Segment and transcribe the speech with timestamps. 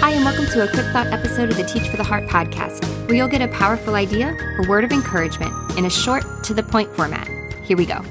[0.00, 2.82] Hi, and welcome to a quick thought episode of the Teach for the Heart podcast,
[3.06, 6.62] where you'll get a powerful idea or word of encouragement in a short, to the
[6.62, 7.28] point format.
[7.64, 8.02] Here we go.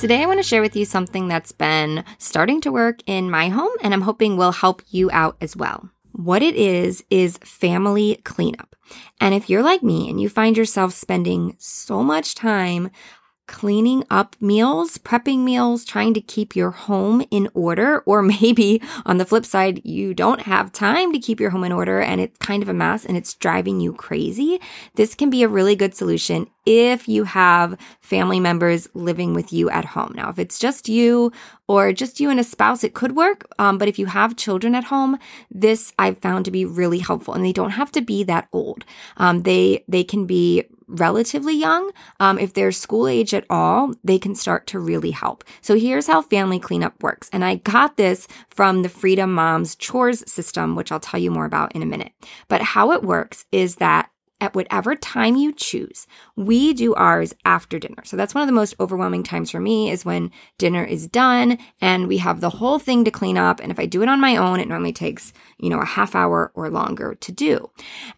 [0.00, 3.48] Today, I want to share with you something that's been starting to work in my
[3.48, 5.88] home, and I'm hoping will help you out as well.
[6.10, 8.74] What it is, is family cleanup.
[9.20, 12.90] And if you're like me and you find yourself spending so much time
[13.50, 19.18] cleaning up meals, prepping meals, trying to keep your home in order, or maybe on
[19.18, 22.38] the flip side, you don't have time to keep your home in order and it's
[22.38, 24.60] kind of a mess and it's driving you crazy.
[24.94, 29.68] This can be a really good solution if you have family members living with you
[29.70, 30.12] at home.
[30.14, 31.32] Now, if it's just you
[31.66, 33.48] or just you and a spouse, it could work.
[33.58, 35.18] Um, but if you have children at home,
[35.50, 38.84] this I've found to be really helpful and they don't have to be that old.
[39.16, 44.18] Um, they, they can be relatively young, um, if they're school age at all, they
[44.18, 45.44] can start to really help.
[45.60, 47.28] So here's how family cleanup works.
[47.32, 51.44] And I got this from the Freedom Moms chores system, which I'll tell you more
[51.46, 52.12] about in a minute.
[52.48, 54.10] But how it works is that
[54.40, 56.06] at whatever time you choose.
[56.36, 58.02] We do ours after dinner.
[58.04, 61.58] So that's one of the most overwhelming times for me is when dinner is done
[61.80, 63.60] and we have the whole thing to clean up.
[63.60, 66.14] And if I do it on my own, it normally takes, you know, a half
[66.14, 67.70] hour or longer to do.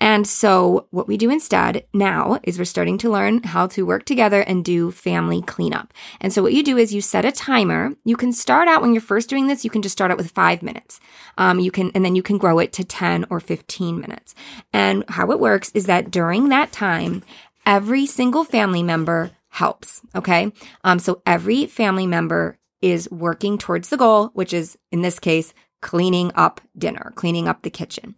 [0.00, 4.04] And so what we do instead now is we're starting to learn how to work
[4.04, 5.92] together and do family cleanup.
[6.20, 7.94] And so what you do is you set a timer.
[8.04, 10.30] You can start out when you're first doing this, you can just start out with
[10.30, 11.00] five minutes.
[11.36, 14.34] Um, you can, and then you can grow it to 10 or 15 minutes.
[14.72, 17.22] And how it works is that during that time,
[17.66, 20.00] every single family member helps.
[20.14, 20.52] Okay.
[20.84, 25.52] Um, so every family member is working towards the goal, which is in this case,
[25.80, 28.14] cleaning up dinner, cleaning up the kitchen.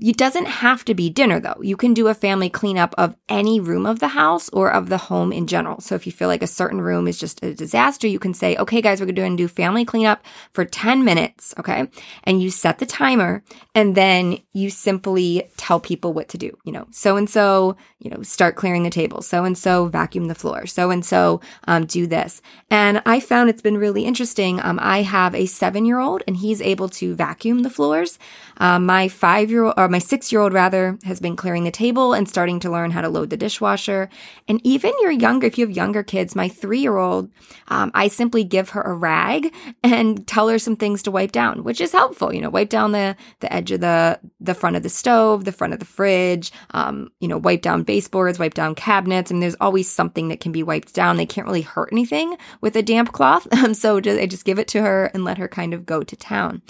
[0.00, 1.60] It doesn't have to be dinner though.
[1.60, 4.98] You can do a family cleanup of any room of the house or of the
[4.98, 5.80] home in general.
[5.80, 8.56] So if you feel like a certain room is just a disaster, you can say,
[8.56, 11.52] okay, guys, we're going to do family cleanup for 10 minutes.
[11.58, 11.88] Okay.
[12.22, 13.42] And you set the timer
[13.74, 16.56] and then you simply tell people what to do.
[16.64, 19.20] You know, so and so, you know, start clearing the table.
[19.20, 20.66] So and so vacuum the floor.
[20.66, 22.40] So and so, um, do this.
[22.70, 24.60] And I found it's been really interesting.
[24.62, 28.18] Um, I have a seven year old and he's able to vacuum the floors.
[28.58, 32.12] Um, my five year old, my six year old rather, has been clearing the table
[32.12, 34.08] and starting to learn how to load the dishwasher.
[34.46, 37.30] And even your younger, if you have younger kids, my three year old,
[37.68, 41.64] um, I simply give her a rag and tell her some things to wipe down,
[41.64, 42.32] which is helpful.
[42.32, 45.52] You know, wipe down the, the edge of the, the front of the stove, the
[45.52, 49.30] front of the fridge, um, you know, wipe down baseboards, wipe down cabinets.
[49.30, 51.16] Mean, there's always something that can be wiped down.
[51.16, 53.46] They can't really hurt anything with a damp cloth.
[53.58, 56.04] Um, so just, I just give it to her and let her kind of go
[56.04, 56.62] to town.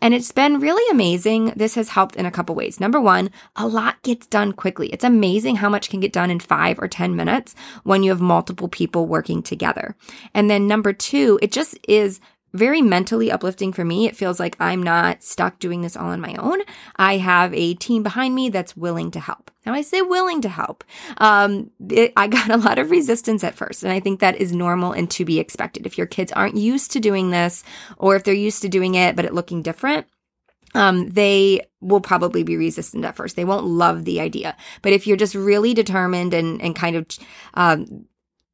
[0.00, 1.52] And it's been really amazing.
[1.56, 2.65] This has helped in a couple ways.
[2.80, 4.88] Number one, a lot gets done quickly.
[4.88, 7.54] It's amazing how much can get done in five or 10 minutes
[7.84, 9.94] when you have multiple people working together.
[10.34, 12.20] And then number two, it just is
[12.56, 14.06] very mentally uplifting for me.
[14.06, 16.60] It feels like I'm not stuck doing this all on my own.
[16.96, 19.50] I have a team behind me that's willing to help.
[19.64, 20.84] Now I say willing to help.
[21.18, 24.52] Um, it, I got a lot of resistance at first, and I think that is
[24.52, 25.86] normal and to be expected.
[25.86, 27.62] If your kids aren't used to doing this,
[27.98, 30.06] or if they're used to doing it but it looking different,
[30.74, 33.36] um, they will probably be resistant at first.
[33.36, 34.56] They won't love the idea.
[34.82, 37.06] But if you're just really determined and, and kind of,
[37.54, 38.06] um,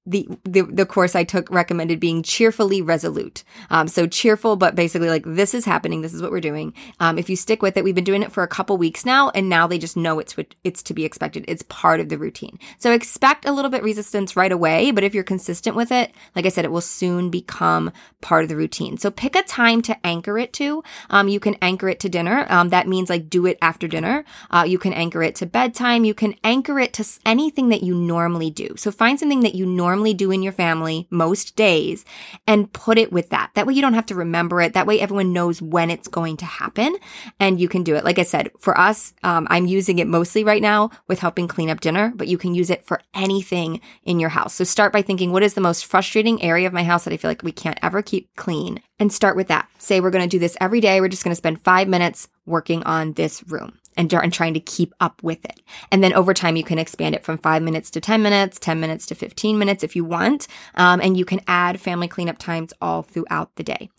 [0.04, 3.44] the, the, the course I took recommended being cheerfully resolute.
[3.70, 6.02] Um, so cheerful, but basically like this is happening.
[6.02, 6.74] This is what we're doing.
[6.98, 9.30] Um, if you stick with it, we've been doing it for a couple weeks now,
[9.30, 11.44] and now they just know it's what it's to be expected.
[11.46, 12.58] It's part of the routine.
[12.78, 16.46] So expect a little bit resistance right away, but if you're consistent with it, like
[16.46, 18.98] I said, it will soon become part of the routine.
[18.98, 20.82] So pick a time to anchor it to.
[21.10, 22.44] Um, you can anchor it to dinner.
[22.48, 24.24] Um, that means like do it after dinner.
[24.50, 26.04] Uh, you can anchor it to bedtime.
[26.04, 28.74] You can anchor it to anything that you normally do.
[28.76, 32.06] So find something that you normally normally do in your family most days
[32.46, 33.50] and put it with that.
[33.52, 34.72] That way you don't have to remember it.
[34.72, 36.96] That way everyone knows when it's going to happen
[37.38, 38.04] and you can do it.
[38.04, 41.68] Like I said, for us, um, I'm using it mostly right now with helping clean
[41.68, 44.54] up dinner, but you can use it for anything in your house.
[44.54, 47.18] So start by thinking, what is the most frustrating area of my house that I
[47.18, 48.80] feel like we can't ever keep clean?
[48.98, 49.68] And start with that.
[49.78, 51.02] Say we're going to do this every day.
[51.02, 54.60] We're just going to spend five minutes working on this room and, and trying to
[54.60, 55.60] keep up with it.
[55.90, 58.80] And then over time, you can expand it from five minutes to 10 minutes, 10
[58.80, 60.48] minutes to 15 minutes if you want.
[60.74, 63.90] Um, and you can add family cleanup times all throughout the day.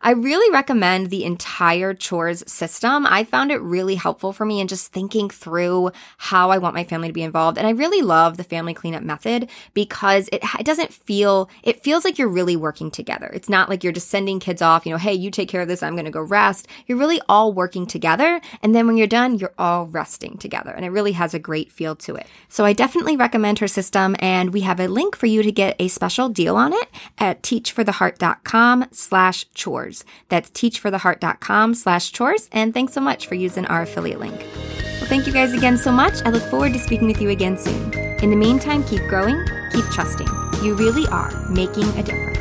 [0.00, 3.06] I really recommend the entire chores system.
[3.06, 6.84] I found it really helpful for me in just thinking through how I want my
[6.84, 7.58] family to be involved.
[7.58, 12.04] And I really love the family cleanup method because it, it doesn't feel, it feels
[12.04, 13.30] like you're really working together.
[13.32, 15.68] It's not like you're just sending kids off, you know, hey, you take care of
[15.68, 16.68] this, I'm going to go rest.
[16.86, 18.40] You're really all working together.
[18.62, 20.70] And then when you're done, you're all resting together.
[20.70, 22.26] And it really has a great feel to it.
[22.48, 24.16] So I definitely recommend her system.
[24.20, 26.88] And we have a link for you to get a special deal on it
[27.18, 29.85] at teachfortheheart.com slash chores.
[29.86, 30.04] Chores.
[30.28, 32.48] That's teachfortheheart.com slash chores.
[32.52, 34.38] And thanks so much for using our affiliate link.
[34.38, 36.22] Well, thank you guys again so much.
[36.24, 37.92] I look forward to speaking with you again soon.
[38.22, 40.28] In the meantime, keep growing, keep trusting.
[40.62, 42.35] You really are making a difference.